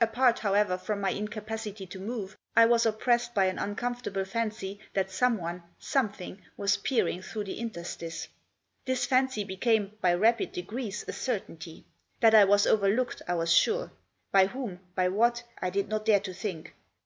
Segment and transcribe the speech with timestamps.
[0.00, 5.10] Apart, however, from my incapacity to move, I was oppressed by an uncomfortable fancy that
[5.10, 8.26] someone, something, was peering through the interstice.
[8.86, 11.84] This fancy be came, by rapid degrees, a certainty.
[12.20, 13.92] That I was over looked I was sure.
[14.32, 16.72] By whom, by what, I did not dare to think.